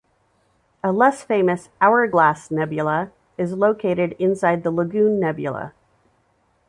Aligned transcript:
A 0.83 0.91
less-famous 0.91 1.69
"Hourglass 1.79 2.49
Nebula" 2.49 3.11
is 3.37 3.53
located 3.53 4.15
inside 4.17 4.63
the 4.63 4.71
Lagoon 4.71 5.19
Nebula. 5.19 5.73